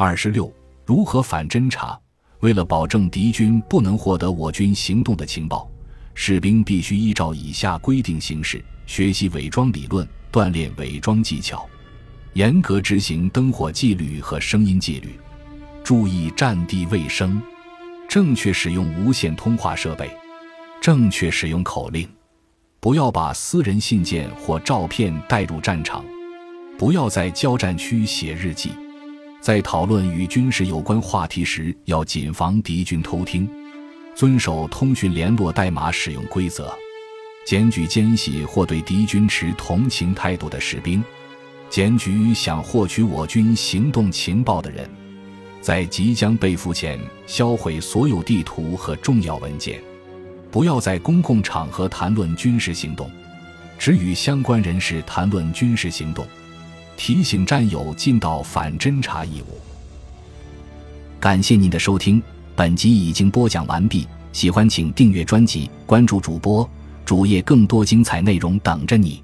[0.00, 0.48] 二十六，
[0.86, 1.98] 如何反侦察？
[2.38, 5.68] 为了保证敌军不能获得我军行动的情报，
[6.14, 11.68] 士兵必须依照以下规定行事：学习伪装理论，锻炼伪装技巧，
[12.34, 15.18] 严格执行灯火纪律和声音纪律，
[15.82, 17.42] 注意战地卫生，
[18.08, 20.08] 正确使用无线通话设备，
[20.80, 22.08] 正确使用口令，
[22.78, 26.04] 不要把私人信件或照片带入战场，
[26.78, 28.70] 不要在交战区写日记。
[29.40, 33.48] 在讨论与军事有关话题时，要谨防敌军偷听，
[34.14, 36.72] 遵守通讯联络代码使用规则，
[37.46, 41.02] 检举奸细或对敌军持同情态度的士兵，
[41.70, 44.90] 检举想获取我军行动情报的人，
[45.60, 49.80] 在即将被俘前销毁所有地图和重要文件，
[50.50, 53.08] 不要在公共场合谈论军事行动，
[53.78, 56.26] 只与相关人士谈论军事行动。
[56.98, 59.58] 提醒战友尽到反侦察义务。
[61.20, 62.20] 感谢您的收听，
[62.56, 64.06] 本集已经播讲完毕。
[64.32, 66.68] 喜欢请订阅专辑，关注主播
[67.04, 69.22] 主页，更多精彩内容等着你。